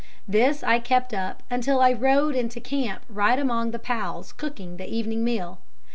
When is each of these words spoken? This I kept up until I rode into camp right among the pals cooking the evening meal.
This 0.27 0.63
I 0.63 0.79
kept 0.79 1.13
up 1.13 1.43
until 1.51 1.79
I 1.79 1.93
rode 1.93 2.33
into 2.33 2.59
camp 2.59 3.03
right 3.07 3.37
among 3.37 3.69
the 3.69 3.77
pals 3.77 4.33
cooking 4.33 4.77
the 4.77 4.89
evening 4.91 5.23
meal. 5.23 5.59